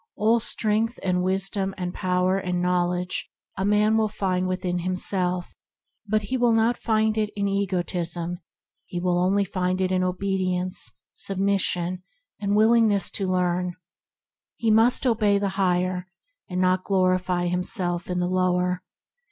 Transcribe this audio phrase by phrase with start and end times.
[0.15, 5.53] All strength and wisdom and power and knowledge a man will find within himself,
[6.07, 8.39] but he will not find it in egotism;
[8.87, 12.01] he will find it only in obedience, submission,
[12.39, 13.73] and willingness to learn.
[14.55, 16.07] He must obey the Higher,
[16.49, 18.81] and not glorify himself in the lower.